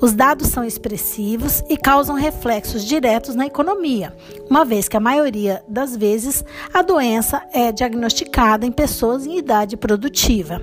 Os 0.00 0.12
dados 0.12 0.48
são 0.48 0.64
expressivos 0.64 1.62
e 1.68 1.76
causam 1.76 2.14
reflexos 2.16 2.84
diretos 2.84 3.34
na 3.34 3.46
economia, 3.46 4.14
uma 4.48 4.64
vez 4.64 4.88
que 4.88 4.96
a 4.96 5.00
maioria 5.00 5.62
das 5.66 5.96
vezes 5.96 6.44
a 6.72 6.82
doença 6.82 7.42
é 7.52 7.72
diagnosticada 7.72 8.66
em 8.66 8.72
pessoas 8.72 9.26
em 9.26 9.38
idade 9.38 9.76
produtiva. 9.76 10.62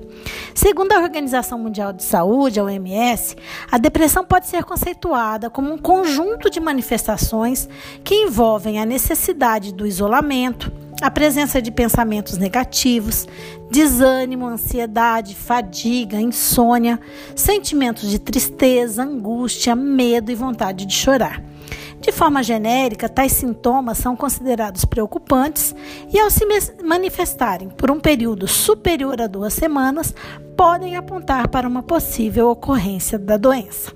Segundo 0.54 0.92
a 0.92 1.00
Organização 1.00 1.58
Mundial 1.58 1.94
de 1.94 2.04
Saúde, 2.04 2.60
a 2.60 2.64
OMS, 2.64 3.36
a 3.72 3.78
depressão 3.78 4.24
pode 4.24 4.48
ser 4.48 4.64
conceituada 4.64 5.50
como 5.50 5.74
um 5.74 5.78
conjunto 5.78 6.50
de 6.50 6.60
manifestações 6.60 7.68
que 8.04 8.16
envolvem 8.16 8.80
a 8.80 8.86
necessidade 8.86 9.74
do 9.74 9.86
isolamento, 9.86 10.72
a 11.04 11.12
presença 11.12 11.62
de 11.62 11.70
pensamentos 11.70 12.38
negativos, 12.38 13.28
desânimo, 13.70 14.48
ansiedade, 14.48 15.36
fadiga, 15.36 16.16
insônia, 16.16 16.98
sentimentos 17.36 18.10
de 18.10 18.18
tristeza, 18.18 19.04
angústia, 19.04 19.76
medo 19.76 20.32
e 20.32 20.36
vontade 20.36 20.86
de 20.86 20.94
chorar. 20.94 21.44
De 22.00 22.10
forma 22.14 22.42
genérica, 22.42 23.10
tais 23.10 23.34
sintomas 23.34 23.98
são 23.98 24.16
considerados 24.16 24.86
preocupantes 24.86 25.76
e, 26.10 26.18
ao 26.18 26.30
se 26.30 26.48
manifestarem 26.82 27.68
por 27.68 27.92
um 27.92 28.00
período 28.00 28.48
superior 28.48 29.22
a 29.22 29.28
duas 29.28 29.54
semanas, 29.54 30.16
podem 30.56 30.96
apontar 30.96 31.50
para 31.50 31.68
uma 31.68 31.84
possível 31.84 32.50
ocorrência 32.50 33.20
da 33.20 33.36
doença. 33.36 33.92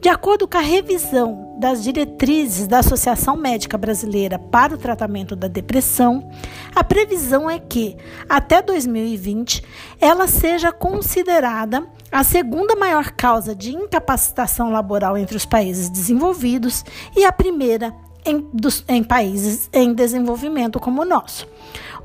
De 0.00 0.08
acordo 0.08 0.48
com 0.48 0.56
a 0.56 0.62
revisão 0.62 1.56
das 1.58 1.82
diretrizes 1.82 2.66
da 2.66 2.78
Associação 2.78 3.36
Médica 3.36 3.76
Brasileira 3.76 4.38
para 4.38 4.74
o 4.74 4.78
Tratamento 4.78 5.36
da 5.36 5.46
Depressão, 5.46 6.30
a 6.74 6.82
previsão 6.82 7.50
é 7.50 7.58
que, 7.58 7.98
até 8.26 8.62
2020, 8.62 9.62
ela 10.00 10.26
seja 10.26 10.72
considerada 10.72 11.86
a 12.10 12.24
segunda 12.24 12.74
maior 12.74 13.10
causa 13.10 13.54
de 13.54 13.76
incapacitação 13.76 14.72
laboral 14.72 15.18
entre 15.18 15.36
os 15.36 15.44
países 15.44 15.90
desenvolvidos 15.90 16.82
e 17.14 17.26
a 17.26 17.30
primeira 17.30 17.94
em, 18.24 18.48
dos, 18.54 18.82
em 18.88 19.04
países 19.04 19.68
em 19.70 19.92
desenvolvimento 19.92 20.80
como 20.80 21.02
o 21.02 21.04
nosso. 21.04 21.46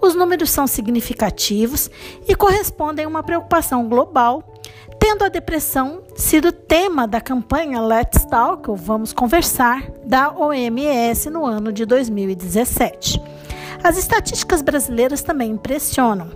Os 0.02 0.16
números 0.16 0.52
são 0.52 0.68
significativos 0.68 1.90
e 2.28 2.36
correspondem 2.36 3.06
a 3.06 3.08
uma 3.08 3.24
preocupação 3.24 3.88
global 3.88 4.55
tendo 5.00 5.24
a 5.24 5.30
depressão 5.30 6.02
sido 6.16 6.52
tema 6.52 7.08
da 7.08 7.22
campanha 7.22 7.82
Let's 7.82 8.25
Talk, 8.25 8.70
ou 8.70 8.75
Vamos 8.75 9.14
Conversar, 9.14 9.84
da 10.06 10.32
OMS 10.32 11.30
no 11.30 11.46
ano 11.46 11.72
de 11.72 11.86
2017. 11.86 13.22
As 13.84 13.98
estatísticas 13.98 14.62
brasileiras 14.62 15.22
também 15.22 15.52
impressionam. 15.52 16.32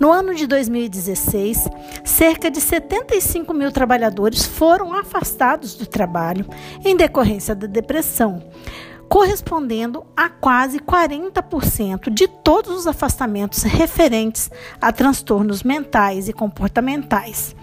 No 0.00 0.10
ano 0.10 0.34
de 0.34 0.46
2016, 0.46 1.68
cerca 2.04 2.50
de 2.50 2.60
75 2.60 3.52
mil 3.52 3.70
trabalhadores 3.70 4.46
foram 4.46 4.94
afastados 4.94 5.74
do 5.74 5.86
trabalho 5.86 6.46
em 6.84 6.96
decorrência 6.96 7.54
da 7.54 7.66
depressão, 7.66 8.42
correspondendo 9.08 10.06
a 10.16 10.28
quase 10.28 10.78
40% 10.78 12.10
de 12.10 12.28
todos 12.28 12.76
os 12.76 12.86
afastamentos 12.86 13.62
referentes 13.62 14.50
a 14.80 14.90
transtornos 14.90 15.62
mentais 15.62 16.28
e 16.28 16.32
comportamentais. 16.32 17.54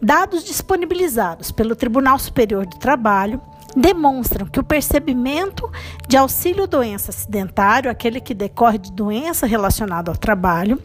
Dados 0.00 0.44
disponibilizados 0.44 1.50
pelo 1.50 1.76
Tribunal 1.76 2.18
Superior 2.18 2.66
do 2.66 2.76
Trabalho 2.76 3.40
demonstram 3.76 4.46
que 4.46 4.60
o 4.60 4.64
percebimento 4.64 5.70
de 6.06 6.16
auxílio 6.16 6.66
doença 6.66 7.10
acidentário, 7.10 7.90
aquele 7.90 8.20
que 8.20 8.34
decorre 8.34 8.78
de 8.78 8.92
doença 8.92 9.46
relacionada 9.46 10.10
ao 10.10 10.16
trabalho, 10.16 10.80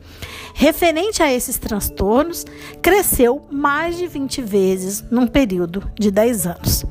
referente 0.54 1.22
a 1.22 1.32
esses 1.32 1.58
transtornos, 1.58 2.46
cresceu 2.82 3.46
mais 3.51 3.98
de 3.98 4.08
20 4.08 4.42
vezes 4.42 5.04
num 5.12 5.28
período 5.28 5.89
de 6.00 6.10
10 6.10 6.48
anos. 6.48 6.86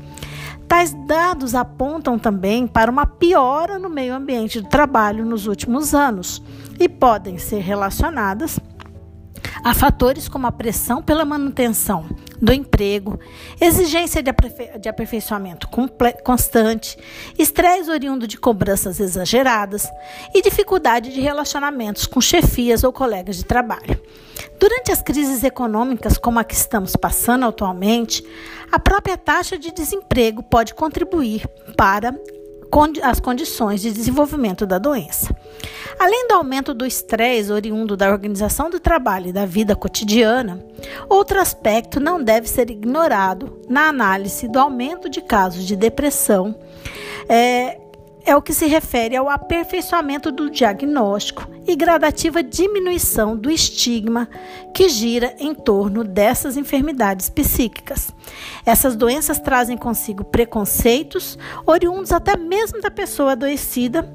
Tais 0.67 0.93
dados 1.07 1.55
apontam 1.55 2.19
também 2.19 2.67
para 2.67 2.91
uma 2.91 3.05
piora 3.05 3.79
no 3.79 3.89
meio 3.89 4.13
ambiente 4.13 4.61
do 4.61 4.69
trabalho 4.69 5.25
nos 5.25 5.47
últimos 5.47 5.95
anos 5.95 6.43
e 6.79 6.87
podem 6.87 7.39
ser 7.39 7.59
relacionadas 7.59 8.59
a 9.63 9.73
fatores 9.73 10.27
como 10.27 10.47
a 10.47 10.51
pressão 10.51 11.01
pela 11.01 11.25
manutenção 11.25 12.05
do 12.41 12.53
emprego, 12.53 13.19
exigência 13.59 14.23
de, 14.23 14.29
aperfei 14.29 14.77
de 14.79 14.87
aperfeiçoamento 14.87 15.67
constante, 16.23 16.97
estresse 17.37 17.89
oriundo 17.89 18.27
de 18.27 18.37
cobranças 18.37 18.99
exageradas 18.99 19.87
e 20.33 20.41
dificuldade 20.41 21.13
de 21.13 21.19
relacionamentos 21.19 22.05
com 22.05 22.21
chefias 22.21 22.83
ou 22.83 22.93
colegas 22.93 23.37
de 23.37 23.45
trabalho. 23.45 24.01
Durante 24.59 24.91
as 24.91 25.01
crises 25.01 25.43
econômicas 25.43 26.17
como 26.17 26.39
a 26.39 26.43
que 26.43 26.53
estamos 26.53 26.95
passando 26.95 27.45
atualmente, 27.45 28.23
a 28.71 28.79
própria 28.79 29.17
taxa 29.17 29.57
de 29.57 29.71
desemprego 29.71 30.41
pode 30.43 30.73
contribuir 30.73 31.47
para 31.75 32.13
as 33.01 33.19
condições 33.19 33.81
de 33.81 33.91
desenvolvimento 33.91 34.65
da 34.65 34.77
doença. 34.77 35.35
Além 35.99 36.27
do 36.27 36.35
aumento 36.35 36.73
do 36.73 36.85
estresse 36.85 37.51
oriundo 37.51 37.97
da 37.97 38.09
organização 38.09 38.69
do 38.69 38.79
trabalho 38.79 39.27
e 39.27 39.33
da 39.33 39.45
vida 39.45 39.75
cotidiana, 39.75 40.63
outro 41.09 41.39
aspecto 41.39 41.99
não 41.99 42.23
deve 42.23 42.47
ser 42.47 42.69
ignorado 42.69 43.59
na 43.67 43.89
análise 43.89 44.47
do 44.47 44.59
aumento 44.59 45.09
de 45.09 45.21
casos 45.21 45.65
de 45.65 45.75
depressão 45.75 46.55
é, 47.27 47.77
é 48.29 48.35
o 48.35 48.41
que 48.43 48.53
se 48.53 48.67
refere 48.67 49.15
ao 49.15 49.27
aperfeiçoamento 49.27 50.31
do 50.31 50.51
diagnóstico 50.51 51.47
e 51.65 51.75
gradativa 51.75 52.43
diminuição 52.43 53.35
do 53.35 53.49
estigma 53.49 54.29
que 54.71 54.87
gira 54.87 55.35
em 55.39 55.55
torno 55.55 56.03
dessas 56.03 56.55
enfermidades 56.55 57.27
psíquicas. 57.27 58.13
Essas 58.63 58.95
doenças 58.95 59.39
trazem 59.39 59.75
consigo 59.75 60.23
preconceitos, 60.23 61.39
oriundos 61.65 62.11
até 62.11 62.37
mesmo 62.37 62.79
da 62.81 62.91
pessoa 62.91 63.31
adoecida, 63.31 64.07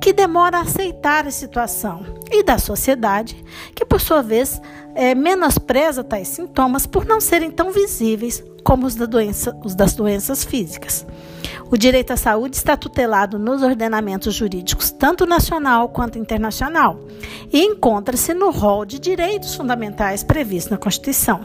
que 0.00 0.14
demora 0.14 0.58
a 0.58 0.62
aceitar 0.62 1.26
a 1.26 1.30
situação, 1.30 2.06
e 2.30 2.42
da 2.42 2.58
sociedade, 2.58 3.44
que 3.74 3.84
por 3.84 4.00
sua 4.00 4.22
vez 4.22 4.60
é, 4.94 5.14
menospreza 5.14 6.02
tais 6.02 6.28
sintomas 6.28 6.86
por 6.86 7.04
não 7.04 7.20
serem 7.20 7.50
tão 7.50 7.70
visíveis 7.70 8.42
como 8.64 8.86
os, 8.86 8.94
da 8.94 9.04
doença, 9.04 9.54
os 9.62 9.74
das 9.74 9.94
doenças 9.94 10.42
físicas. 10.42 11.06
O 11.70 11.76
direito 11.76 12.12
à 12.12 12.16
saúde 12.16 12.56
está 12.56 12.78
tutelado 12.78 13.38
nos 13.38 13.62
ordenamentos 13.62 14.34
jurídicos, 14.34 14.90
tanto 14.90 15.26
nacional 15.26 15.90
quanto 15.90 16.18
internacional, 16.18 16.98
e 17.52 17.62
encontra-se 17.62 18.32
no 18.32 18.50
rol 18.50 18.86
de 18.86 18.98
direitos 18.98 19.54
fundamentais 19.54 20.24
previsto 20.24 20.70
na 20.70 20.78
Constituição. 20.78 21.44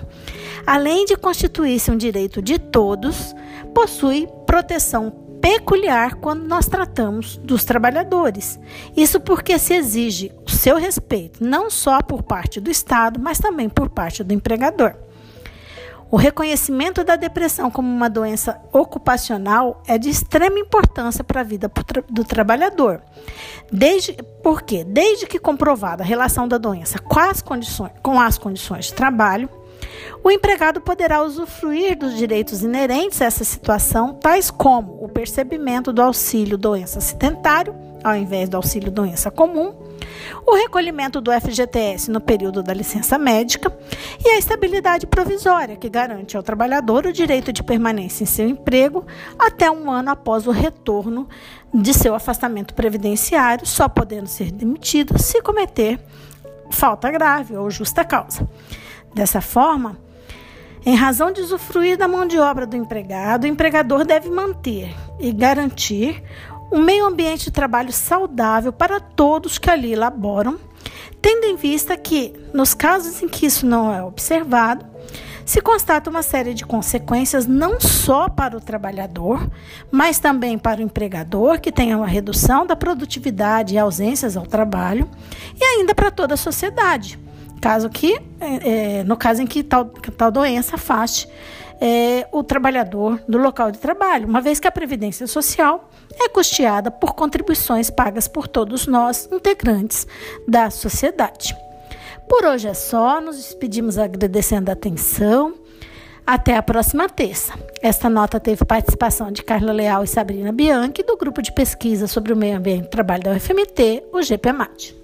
Além 0.65 1.03
de 1.03 1.18
constituir-se 1.18 1.92
um 1.92 1.98
direito 1.98 2.42
de 2.42 2.58
todos, 2.58 3.36
possui 3.74 4.30
proteção 4.46 5.12
peculiar 5.42 6.15
quando 6.15 6.48
nós 6.48 6.68
tratamos 6.68 7.36
dos 7.36 7.65
trabalhadores. 7.65 8.58
Isso 8.96 9.20
porque 9.20 9.60
se 9.60 9.74
exige 9.74 10.32
o 10.46 10.50
seu 10.50 10.77
respeito, 10.77 11.44
não 11.44 11.70
só 11.70 12.01
por 12.01 12.24
parte 12.24 12.62
do 12.62 12.72
Estado, 12.72 13.20
mas 13.20 13.39
também 13.39 13.68
por 13.68 13.89
parte 13.89 14.24
do 14.24 14.34
empregador. 14.34 14.96
O 16.13 16.15
reconhecimento 16.15 17.03
da 17.03 17.15
depressão 17.15 17.72
como 17.72 17.89
uma 17.89 18.08
doença 18.08 18.62
ocupacional 18.72 19.82
é 19.88 19.98
de 19.98 20.12
extrema 20.12 20.60
importância 20.60 21.24
para 21.24 21.41
a 21.41 21.43
vida 21.43 21.72
do 22.08 22.24
trabalhador. 22.24 23.01
Desde, 23.72 24.13
por 24.43 24.62
quê? 24.62 24.84
Desde 24.84 25.25
que 25.25 25.39
comprovada 25.39 26.03
a 26.03 26.05
relação 26.05 26.48
da 26.48 26.60
doença 26.60 27.00
com 27.00 27.20
as 27.20 27.41
condições, 27.41 27.93
com 28.03 28.20
as 28.20 28.38
condições 28.38 28.86
de 28.86 28.93
trabalho, 28.93 29.50
o 30.24 30.29
empregado 30.29 30.79
poderá 30.79 31.24
usufruir 31.24 31.98
dos 31.98 32.15
direitos 32.15 32.62
inerentes 32.62 33.20
a 33.20 33.25
essa 33.25 33.43
situação, 33.43 34.13
tais 34.13 34.51
como 34.51 35.03
o 35.03 35.10
percebimento 35.10 35.91
do 35.91 36.03
auxílio 36.03 36.60
doença 36.60 37.00
acidentário, 37.00 37.74
ao 38.03 38.15
invés 38.15 38.48
do 38.48 38.58
auxílio 38.58 38.91
doença 38.91 39.32
comum, 39.32 39.74
o 40.46 40.56
recolhimento 40.56 41.20
do 41.22 41.32
FGTS 41.32 42.10
no 42.12 42.20
período 42.20 42.62
da 42.62 42.74
licença 42.74 43.18
médica 43.18 43.75
e 44.24 44.30
a 44.30 44.38
estabilidade 44.38 45.08
provisória, 45.08 45.75
que 45.75 45.89
garante 45.89 46.38
ao 46.38 46.44
trabalhador 46.44 47.06
o 47.06 47.13
direito 47.13 47.51
de 47.51 47.63
permanência 47.63 48.24
em 48.24 48.27
seu 48.27 48.48
emprego 48.48 49.06
até 49.38 49.70
um 49.70 49.92
ano 49.92 50.12
após 50.12 50.48
o 50.48 50.51
retorno 50.51 51.27
de 51.74 51.94
seu 51.94 52.13
afastamento 52.13 52.74
previdenciário, 52.74 53.65
só 53.65 53.89
podendo 53.89 54.27
ser 54.27 54.51
demitido 54.51 55.18
se 55.18 55.42
cometer 55.42 56.00
falta 56.70 57.10
grave 57.12 57.56
ou 57.56 57.70
justa 57.70 58.03
causa. 58.03 58.48
Dessa 59.13 59.42
forma, 59.42 59.98
em 60.86 60.96
razão 60.96 61.32
de 61.32 61.39
usufruir 61.39 61.98
da 61.98 62.08
mão 62.08 62.27
de 62.27 62.38
obra 62.38 62.65
do 62.65 62.75
empregado, 62.75 63.46
o 63.46 63.48
empregador 63.48 64.03
deve 64.03 64.30
manter 64.30 64.94
e 65.20 65.32
garantir 65.32 66.22
um 66.74 66.82
meio 66.82 67.06
ambiente 67.06 67.46
de 67.46 67.51
trabalho 67.51 67.94
saudável 67.94 68.74
para 68.74 69.00
todos 69.00 69.60
que 69.60 69.70
ali 69.70 69.96
laboram, 69.96 70.60
tendo 71.22 71.46
em 71.46 71.56
vista 71.56 71.96
que, 71.96 72.34
nos 72.51 72.74
casos 72.74 73.22
em 73.22 73.30
que 73.30 73.46
isso 73.46 73.63
não 73.65 73.94
é 73.94 74.03
observado, 74.03 74.84
se 75.46 75.62
constata 75.62 76.10
uma 76.10 76.24
série 76.24 76.53
de 76.53 76.65
consequências 76.65 77.46
não 77.46 77.80
só 77.80 78.27
para 78.27 78.58
o 78.58 78.62
trabalhador, 78.62 79.48
mas 79.92 80.18
também 80.18 80.58
para 80.58 80.80
o 80.80 80.84
empregador, 80.84 81.60
que 81.60 81.72
tem 81.72 81.94
uma 81.94 82.08
redução 82.08 82.65
da 82.65 82.75
produtividade 82.75 83.75
e 83.75 83.77
ausências 83.77 84.36
ao 84.36 84.48
trabalho, 84.48 85.08
e 85.60 85.63
ainda 85.63 85.94
para 85.94 86.10
toda 86.10 86.34
a 86.34 86.38
sociedade, 86.38 87.20
caso 87.62 87.88
que, 87.88 88.20
é, 88.39 89.00
é 89.00 89.03
no 89.03 89.15
caso 89.15 89.44
em 89.44 89.46
que 89.46 89.62
tal, 89.63 89.86
tal 89.86 90.32
doença 90.32 90.75
afaste 90.75 91.27
é, 91.85 92.25
o 92.31 92.41
trabalhador 92.41 93.21
do 93.27 93.37
local 93.37 93.69
de 93.69 93.77
trabalho, 93.77 94.25
uma 94.25 94.39
vez 94.39 94.57
que 94.57 94.65
a 94.65 94.71
Previdência 94.71 95.27
Social 95.27 95.89
é 96.17 96.29
custeada 96.29 96.89
por 96.89 97.13
contribuições 97.13 97.89
pagas 97.89 98.25
por 98.25 98.47
todos 98.47 98.87
nós, 98.87 99.27
integrantes 99.29 100.07
da 100.47 100.69
sociedade. 100.69 101.53
Por 102.29 102.45
hoje 102.45 102.69
é 102.69 102.73
só, 102.73 103.19
nos 103.19 103.35
despedimos 103.35 103.97
agradecendo 103.97 104.69
a 104.69 104.73
atenção. 104.73 105.55
Até 106.25 106.55
a 106.55 106.63
próxima 106.63 107.09
terça. 107.09 107.53
Esta 107.81 108.09
nota 108.09 108.39
teve 108.39 108.63
participação 108.63 109.29
de 109.29 109.43
Carla 109.43 109.73
Leal 109.73 110.05
e 110.05 110.07
Sabrina 110.07 110.53
Bianchi, 110.53 111.03
do 111.03 111.17
grupo 111.17 111.41
de 111.41 111.51
pesquisa 111.51 112.07
sobre 112.07 112.31
o 112.31 112.37
meio 112.37 112.55
ambiente 112.55 112.85
e 112.85 112.89
trabalho 112.89 113.23
da 113.23 113.31
UFMT, 113.31 114.05
o 114.13 114.21
GPMAT. 114.21 115.02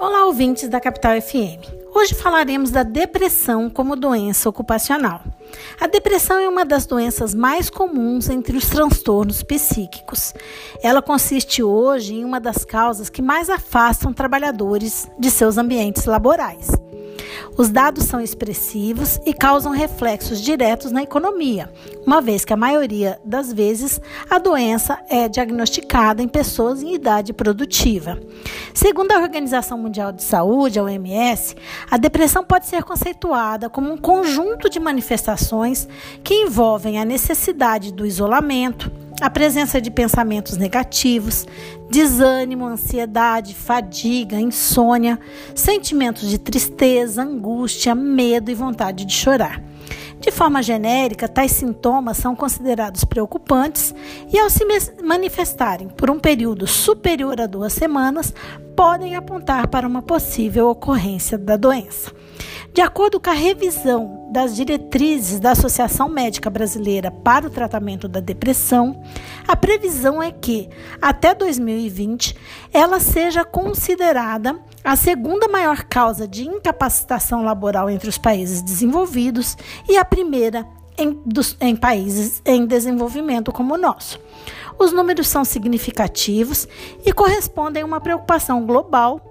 Olá, 0.00 0.24
ouvintes 0.24 0.66
da 0.66 0.80
Capital 0.80 1.20
FM. 1.20 1.60
Hoje 1.94 2.14
falaremos 2.14 2.70
da 2.70 2.82
depressão 2.82 3.68
como 3.68 3.94
doença 3.94 4.48
ocupacional. 4.48 5.20
A 5.78 5.86
depressão 5.86 6.38
é 6.38 6.48
uma 6.48 6.64
das 6.64 6.86
doenças 6.86 7.34
mais 7.34 7.68
comuns 7.68 8.30
entre 8.30 8.56
os 8.56 8.64
transtornos 8.64 9.42
psíquicos. 9.42 10.32
Ela 10.82 11.02
consiste 11.02 11.62
hoje 11.62 12.14
em 12.14 12.24
uma 12.24 12.40
das 12.40 12.64
causas 12.64 13.10
que 13.10 13.20
mais 13.20 13.50
afastam 13.50 14.10
trabalhadores 14.10 15.06
de 15.18 15.30
seus 15.30 15.58
ambientes 15.58 16.06
laborais. 16.06 16.70
Os 17.58 17.68
dados 17.68 18.04
são 18.04 18.22
expressivos 18.22 19.20
e 19.26 19.34
causam 19.34 19.70
reflexos 19.70 20.40
diretos 20.40 20.90
na 20.90 21.02
economia, 21.02 21.70
uma 22.10 22.20
vez 22.20 22.44
que 22.44 22.52
a 22.52 22.56
maioria 22.56 23.20
das 23.24 23.52
vezes 23.52 24.00
a 24.28 24.36
doença 24.36 24.98
é 25.08 25.28
diagnosticada 25.28 26.20
em 26.20 26.26
pessoas 26.26 26.82
em 26.82 26.92
idade 26.92 27.32
produtiva. 27.32 28.18
Segundo 28.74 29.12
a 29.12 29.20
Organização 29.20 29.78
Mundial 29.78 30.10
de 30.10 30.24
Saúde, 30.24 30.80
a 30.80 30.82
OMS, 30.82 31.54
a 31.88 31.96
depressão 31.96 32.42
pode 32.42 32.66
ser 32.66 32.82
conceituada 32.82 33.70
como 33.70 33.92
um 33.92 33.96
conjunto 33.96 34.68
de 34.68 34.80
manifestações 34.80 35.86
que 36.24 36.34
envolvem 36.34 36.98
a 36.98 37.04
necessidade 37.04 37.92
do 37.92 38.04
isolamento, 38.04 38.90
a 39.20 39.30
presença 39.30 39.80
de 39.80 39.88
pensamentos 39.88 40.56
negativos, 40.56 41.46
desânimo, 41.88 42.66
ansiedade, 42.66 43.54
fadiga, 43.54 44.34
insônia, 44.40 45.16
sentimentos 45.54 46.28
de 46.28 46.38
tristeza, 46.38 47.22
angústia, 47.22 47.94
medo 47.94 48.50
e 48.50 48.54
vontade 48.54 49.04
de 49.04 49.14
chorar. 49.14 49.69
De 50.20 50.30
forma 50.30 50.62
genérica, 50.62 51.26
tais 51.26 51.52
sintomas 51.52 52.18
são 52.18 52.36
considerados 52.36 53.04
preocupantes 53.04 53.94
e, 54.30 54.38
ao 54.38 54.50
se 54.50 54.66
manifestarem 55.02 55.88
por 55.88 56.10
um 56.10 56.20
período 56.20 56.66
superior 56.66 57.40
a 57.40 57.46
duas 57.46 57.72
semanas, 57.72 58.34
podem 58.76 59.16
apontar 59.16 59.68
para 59.68 59.88
uma 59.88 60.02
possível 60.02 60.68
ocorrência 60.68 61.38
da 61.38 61.56
doença. 61.56 62.12
De 62.74 62.82
acordo 62.82 63.18
com 63.18 63.30
a 63.30 63.34
revisão 63.34 64.19
das 64.30 64.54
diretrizes 64.54 65.40
da 65.40 65.50
Associação 65.50 66.08
Médica 66.08 66.48
Brasileira 66.48 67.10
para 67.10 67.46
o 67.46 67.50
Tratamento 67.50 68.06
da 68.06 68.20
Depressão, 68.20 69.02
a 69.46 69.56
previsão 69.56 70.22
é 70.22 70.30
que, 70.30 70.68
até 71.02 71.34
2020, 71.34 72.36
ela 72.72 73.00
seja 73.00 73.44
considerada 73.44 74.58
a 74.84 74.94
segunda 74.94 75.48
maior 75.48 75.82
causa 75.84 76.28
de 76.28 76.46
incapacitação 76.46 77.42
laboral 77.42 77.90
entre 77.90 78.08
os 78.08 78.16
países 78.16 78.62
desenvolvidos 78.62 79.56
e 79.88 79.96
a 79.96 80.04
primeira 80.04 80.66
em, 80.96 81.20
dos, 81.26 81.56
em 81.60 81.74
países 81.74 82.40
em 82.44 82.66
desenvolvimento 82.66 83.52
como 83.52 83.74
o 83.74 83.78
nosso. 83.78 84.20
Os 84.78 84.92
números 84.92 85.28
são 85.28 85.44
significativos 85.44 86.66
e 87.04 87.12
correspondem 87.12 87.82
a 87.82 87.86
uma 87.86 88.00
preocupação 88.00 88.64
global 88.64 89.29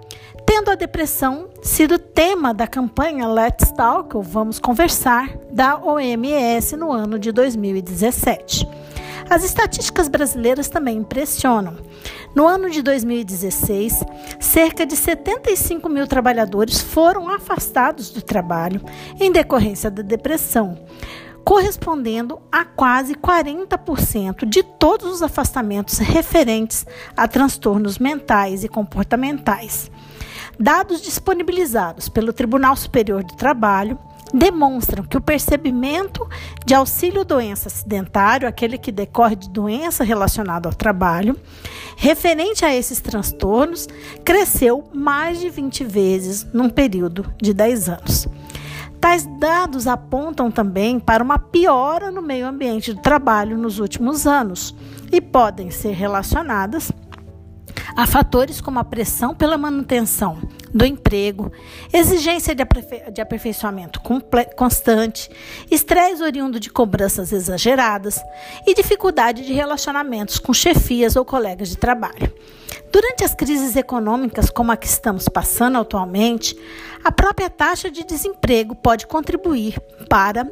tendo 0.49 0.71
a 0.71 0.75
depressão 0.75 1.47
sido 1.61 1.99
tema 1.99 2.55
da 2.55 2.65
campanha 2.65 3.27
Let's 3.27 3.71
Talk, 3.71 4.17
ou 4.17 4.23
Vamos 4.23 4.57
Conversar, 4.57 5.29
da 5.51 5.77
OMS 5.77 6.75
no 6.75 6.91
ano 6.91 7.19
de 7.19 7.31
2017. 7.31 8.67
As 9.29 9.43
estatísticas 9.43 10.07
brasileiras 10.07 10.67
também 10.67 10.97
impressionam. 10.97 11.77
No 12.35 12.47
ano 12.47 12.67
de 12.67 12.81
2016, 12.81 14.03
cerca 14.39 14.87
de 14.87 14.95
75 14.95 15.87
mil 15.87 16.07
trabalhadores 16.07 16.81
foram 16.81 17.29
afastados 17.29 18.09
do 18.09 18.23
trabalho 18.23 18.81
em 19.19 19.31
decorrência 19.31 19.91
da 19.91 20.01
depressão, 20.01 20.79
correspondendo 21.45 22.41
a 22.51 22.65
quase 22.65 23.13
40% 23.13 24.45
de 24.45 24.63
todos 24.63 25.11
os 25.13 25.21
afastamentos 25.21 25.99
referentes 25.99 26.87
a 27.15 27.27
transtornos 27.27 27.99
mentais 27.99 28.63
e 28.63 28.67
comportamentais. 28.67 29.91
Dados 30.61 31.01
disponibilizados 31.01 32.09
pelo 32.09 32.33
Tribunal 32.33 32.75
Superior 32.75 33.23
do 33.23 33.33
Trabalho 33.33 33.97
demonstram 34.33 35.05
que 35.05 35.15
o 35.15 35.21
percebimento 35.21 36.27
de 36.65 36.73
auxílio 36.73 37.23
doença 37.23 37.69
acidentário, 37.69 38.45
aquele 38.45 38.77
que 38.77 38.91
decorre 38.91 39.37
de 39.37 39.49
doença 39.49 40.03
relacionada 40.03 40.67
ao 40.67 40.75
trabalho, 40.75 41.39
referente 41.95 42.65
a 42.65 42.75
esses 42.75 42.99
transtornos, 42.99 43.87
cresceu 44.25 44.83
mais 44.93 45.39
de 45.39 45.49
20 45.49 45.85
vezes 45.85 46.45
num 46.51 46.69
período 46.69 47.25
de 47.41 47.53
10 47.53 47.89
anos. 47.89 48.27
Tais 48.99 49.25
dados 49.39 49.87
apontam 49.87 50.51
também 50.51 50.99
para 50.99 51.23
uma 51.23 51.39
piora 51.39 52.11
no 52.11 52.21
meio 52.21 52.45
ambiente 52.45 52.91
do 52.91 53.01
trabalho 53.01 53.57
nos 53.57 53.79
últimos 53.79 54.27
anos 54.27 54.75
e 55.09 55.21
podem 55.21 55.71
ser 55.71 55.93
relacionadas 55.93 56.91
Há 57.95 58.05
fatores 58.05 58.61
como 58.61 58.79
a 58.79 58.83
pressão 58.83 59.35
pela 59.35 59.57
manutenção 59.57 60.37
do 60.73 60.85
emprego, 60.85 61.51
exigência 61.91 62.53
de, 62.53 62.61
aperfei 62.61 63.11
de 63.11 63.21
aperfeiçoamento 63.21 63.99
constante, 64.55 65.29
estresse 65.69 66.21
oriundo 66.21 66.59
de 66.59 66.69
cobranças 66.69 67.31
exageradas 67.31 68.23
e 68.65 68.73
dificuldade 68.73 69.45
de 69.45 69.53
relacionamentos 69.53 70.37
com 70.37 70.53
chefias 70.53 71.15
ou 71.15 71.25
colegas 71.25 71.69
de 71.69 71.77
trabalho. 71.77 72.31
Durante 72.91 73.23
as 73.23 73.35
crises 73.35 73.75
econômicas 73.75 74.49
como 74.49 74.71
a 74.71 74.77
que 74.77 74.87
estamos 74.87 75.27
passando 75.27 75.77
atualmente, 75.77 76.57
a 77.03 77.11
própria 77.11 77.49
taxa 77.49 77.89
de 77.89 78.03
desemprego 78.03 78.75
pode 78.75 79.05
contribuir 79.07 79.79
para 80.09 80.47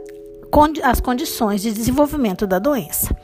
as 0.83 0.99
condições 0.99 1.61
de 1.61 1.71
desenvolvimento 1.71 2.47
da 2.47 2.59
doença. 2.59 3.15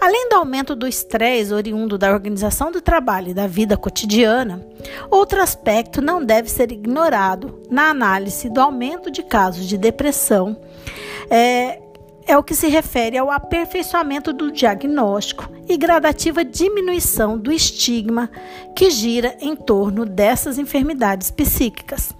Além 0.00 0.28
do 0.28 0.36
aumento 0.36 0.76
do 0.76 0.86
estresse 0.86 1.52
oriundo 1.52 1.98
da 1.98 2.12
organização 2.12 2.70
do 2.70 2.80
trabalho 2.80 3.30
e 3.30 3.34
da 3.34 3.46
vida 3.46 3.76
cotidiana, 3.76 4.64
outro 5.10 5.42
aspecto 5.42 6.00
não 6.00 6.24
deve 6.24 6.48
ser 6.48 6.70
ignorado 6.70 7.60
na 7.68 7.90
análise 7.90 8.48
do 8.48 8.60
aumento 8.60 9.10
de 9.10 9.22
casos 9.22 9.66
de 9.66 9.76
depressão. 9.76 10.56
É, 11.28 11.80
é 12.28 12.36
o 12.36 12.42
que 12.42 12.54
se 12.54 12.68
refere 12.68 13.16
ao 13.16 13.30
aperfeiçoamento 13.30 14.34
do 14.34 14.52
diagnóstico 14.52 15.50
e 15.66 15.78
gradativa 15.78 16.44
diminuição 16.44 17.38
do 17.38 17.50
estigma 17.50 18.30
que 18.76 18.90
gira 18.90 19.34
em 19.40 19.56
torno 19.56 20.04
dessas 20.04 20.58
enfermidades 20.58 21.30
psíquicas. 21.30 22.14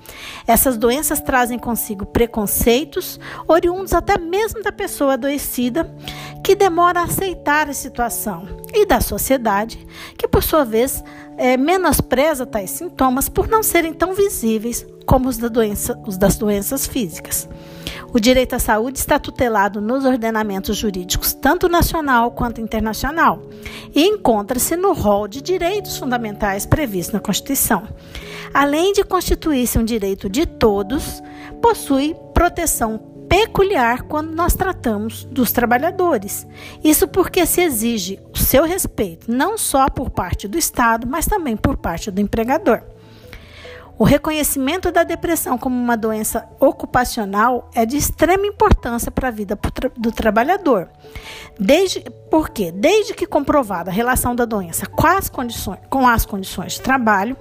Essas 0.46 0.78
doenças 0.78 1.20
trazem 1.20 1.58
consigo 1.58 2.06
preconceitos, 2.06 3.20
oriundos 3.46 3.92
até 3.92 4.16
mesmo 4.16 4.62
da 4.62 4.72
pessoa 4.72 5.12
adoecida, 5.12 5.94
que 6.42 6.54
demora 6.54 7.00
a 7.00 7.04
aceitar 7.04 7.68
a 7.68 7.74
situação, 7.74 8.48
e 8.72 8.86
da 8.86 9.02
sociedade, 9.02 9.86
que 10.16 10.26
por 10.26 10.42
sua 10.42 10.64
vez 10.64 11.04
é, 11.36 11.58
menospreza 11.58 12.46
tais 12.46 12.70
sintomas 12.70 13.28
por 13.28 13.46
não 13.46 13.62
serem 13.62 13.92
tão 13.92 14.14
visíveis 14.14 14.86
como 15.04 15.28
os, 15.28 15.36
da 15.36 15.48
doença, 15.48 16.02
os 16.06 16.16
das 16.16 16.36
doenças 16.36 16.86
físicas. 16.86 17.46
O 18.10 18.18
direito 18.18 18.54
à 18.54 18.58
saúde 18.58 18.98
está 18.98 19.18
tutelado 19.18 19.82
nos 19.82 20.06
ordenamentos 20.06 20.76
jurídicos, 20.76 21.34
tanto 21.34 21.68
nacional 21.68 22.30
quanto 22.30 22.58
internacional, 22.58 23.42
e 23.94 24.02
encontra-se 24.02 24.76
no 24.76 24.94
rol 24.94 25.28
de 25.28 25.42
direitos 25.42 25.98
fundamentais 25.98 26.64
previsto 26.64 27.12
na 27.12 27.20
Constituição. 27.20 27.86
Além 28.54 28.94
de 28.94 29.04
constituir-se 29.04 29.78
um 29.78 29.84
direito 29.84 30.28
de 30.30 30.46
todos, 30.46 31.22
possui 31.60 32.16
proteção 32.32 32.98
peculiar 33.28 34.02
quando 34.04 34.34
nós 34.34 34.54
tratamos 34.54 35.24
dos 35.24 35.52
trabalhadores. 35.52 36.46
Isso 36.82 37.06
porque 37.06 37.44
se 37.44 37.60
exige 37.60 38.18
o 38.32 38.38
seu 38.38 38.64
respeito, 38.64 39.30
não 39.30 39.58
só 39.58 39.86
por 39.90 40.08
parte 40.08 40.48
do 40.48 40.56
Estado, 40.56 41.06
mas 41.06 41.26
também 41.26 41.58
por 41.58 41.76
parte 41.76 42.10
do 42.10 42.22
empregador. 42.22 42.80
O 43.98 44.04
reconhecimento 44.04 44.92
da 44.92 45.02
depressão 45.02 45.58
como 45.58 45.74
uma 45.74 45.96
doença 45.96 46.48
ocupacional 46.60 47.68
é 47.74 47.84
de 47.84 47.96
extrema 47.96 48.46
importância 48.46 49.10
para 49.10 49.26
a 49.26 49.32
vida 49.32 49.58
do 49.96 50.12
trabalhador. 50.12 50.88
Desde, 51.58 52.04
porque, 52.30 52.70
desde 52.70 53.12
que 53.12 53.26
comprovada 53.26 53.90
a 53.90 53.92
relação 53.92 54.36
da 54.36 54.44
doença 54.44 54.86
com 54.86 55.06
as 55.06 55.28
condições, 55.28 55.80
com 55.90 56.06
as 56.06 56.24
condições 56.24 56.74
de 56.74 56.80
trabalho, 56.80 57.36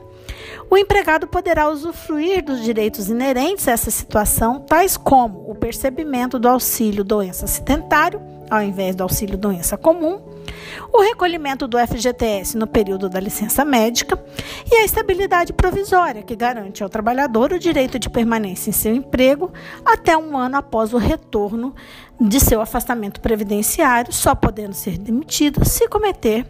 o 0.67 0.75
empregado 0.75 1.27
poderá 1.27 1.69
usufruir 1.69 2.43
dos 2.43 2.63
direitos 2.63 3.07
inerentes 3.07 3.67
a 3.67 3.73
essa 3.73 3.91
situação, 3.91 4.59
tais 4.59 4.97
como 4.97 5.47
o 5.47 5.53
percebimento 5.53 6.39
do 6.39 6.47
auxílio 6.47 7.03
doença 7.03 7.45
acidentário, 7.45 8.19
ao 8.49 8.63
invés 8.63 8.95
do 8.95 9.03
auxílio 9.03 9.37
doença 9.37 9.77
comum, 9.77 10.19
o 10.91 11.01
recolhimento 11.01 11.67
do 11.67 11.77
FGTS 11.77 12.57
no 12.57 12.67
período 12.67 13.09
da 13.09 13.19
licença 13.19 13.63
médica 13.63 14.21
e 14.71 14.75
a 14.75 14.85
estabilidade 14.85 15.53
provisória, 15.53 16.23
que 16.23 16.35
garante 16.35 16.83
ao 16.83 16.89
trabalhador 16.89 17.53
o 17.53 17.59
direito 17.59 17.99
de 17.99 18.09
permanência 18.09 18.69
em 18.69 18.73
seu 18.73 18.93
emprego 18.93 19.51
até 19.85 20.17
um 20.17 20.37
ano 20.37 20.57
após 20.57 20.93
o 20.93 20.97
retorno 20.97 21.75
de 22.19 22.39
seu 22.39 22.61
afastamento 22.61 23.21
previdenciário, 23.21 24.11
só 24.11 24.33
podendo 24.33 24.73
ser 24.73 24.97
demitido 24.97 25.63
se 25.65 25.87
cometer 25.87 26.45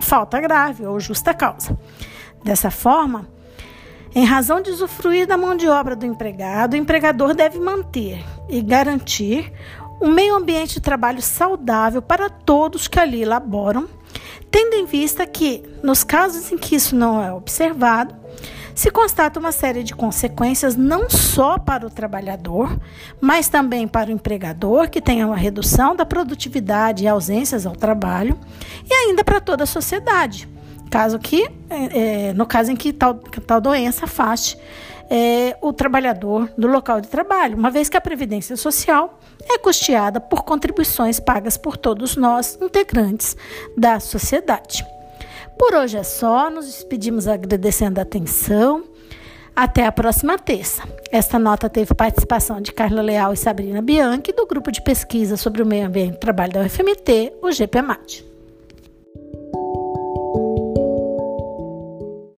falta 0.00 0.40
grave 0.40 0.86
ou 0.86 0.98
justa 0.98 1.34
causa. 1.34 1.76
Dessa 2.42 2.70
forma, 2.70 3.28
em 4.14 4.24
razão 4.24 4.60
de 4.60 4.70
usufruir 4.70 5.26
da 5.26 5.36
mão 5.36 5.56
de 5.56 5.68
obra 5.68 5.94
do 5.94 6.04
empregado, 6.04 6.74
o 6.74 6.76
empregador 6.76 7.34
deve 7.34 7.60
manter 7.60 8.24
e 8.48 8.60
garantir 8.60 9.52
um 10.00 10.10
meio 10.10 10.34
ambiente 10.36 10.74
de 10.74 10.80
trabalho 10.80 11.20
saudável 11.20 12.00
para 12.00 12.30
todos 12.30 12.88
que 12.88 12.98
ali 12.98 13.24
laboram, 13.24 13.88
tendo 14.50 14.74
em 14.74 14.86
vista 14.86 15.26
que, 15.26 15.62
nos 15.82 16.02
casos 16.02 16.50
em 16.50 16.58
que 16.58 16.74
isso 16.74 16.96
não 16.96 17.22
é 17.22 17.32
observado, 17.32 18.14
se 18.74 18.90
constata 18.90 19.38
uma 19.38 19.52
série 19.52 19.82
de 19.82 19.94
consequências 19.94 20.74
não 20.74 21.10
só 21.10 21.58
para 21.58 21.86
o 21.86 21.90
trabalhador, 21.90 22.78
mas 23.20 23.48
também 23.48 23.86
para 23.86 24.08
o 24.08 24.12
empregador, 24.12 24.88
que 24.88 25.02
tem 25.02 25.22
uma 25.24 25.36
redução 25.36 25.94
da 25.94 26.06
produtividade 26.06 27.04
e 27.04 27.08
ausências 27.08 27.66
ao 27.66 27.76
trabalho, 27.76 28.38
e 28.88 28.94
ainda 28.94 29.22
para 29.22 29.40
toda 29.40 29.64
a 29.64 29.66
sociedade, 29.66 30.48
caso 30.90 31.18
que, 31.18 31.46
é, 31.68 32.32
no 32.32 32.46
caso 32.46 32.72
em 32.72 32.76
que 32.76 32.92
tal, 32.92 33.16
que 33.16 33.40
tal 33.40 33.60
doença 33.60 34.06
afaste 34.06 34.56
é, 35.10 35.56
o 35.60 35.72
trabalhador 35.72 36.48
do 36.56 36.68
local 36.68 37.00
de 37.00 37.08
trabalho, 37.08 37.56
uma 37.56 37.70
vez 37.70 37.88
que 37.88 37.96
a 37.96 38.00
Previdência 38.00 38.56
Social 38.56 39.18
é 39.44 39.58
custeada 39.58 40.20
por 40.20 40.44
contribuições 40.44 41.18
pagas 41.18 41.56
por 41.56 41.76
todos 41.76 42.16
nós, 42.16 42.56
integrantes 42.62 43.36
da 43.76 43.98
sociedade. 43.98 44.86
Por 45.58 45.74
hoje 45.74 45.98
é 45.98 46.02
só, 46.04 46.48
nos 46.48 46.66
despedimos 46.66 47.26
agradecendo 47.26 47.98
a 47.98 48.02
atenção. 48.04 48.84
Até 49.54 49.84
a 49.84 49.92
próxima 49.92 50.38
terça. 50.38 50.84
Esta 51.10 51.38
nota 51.38 51.68
teve 51.68 51.92
participação 51.92 52.60
de 52.60 52.72
Carla 52.72 53.02
Leal 53.02 53.32
e 53.32 53.36
Sabrina 53.36 53.82
Bianchi, 53.82 54.32
do 54.32 54.46
grupo 54.46 54.70
de 54.70 54.80
pesquisa 54.80 55.36
sobre 55.36 55.60
o 55.60 55.66
meio 55.66 55.86
ambiente 55.86 56.14
e 56.14 56.20
trabalho 56.20 56.52
da 56.52 56.60
UFMT, 56.60 57.34
o 57.42 57.50
GPMAT. 57.50 58.29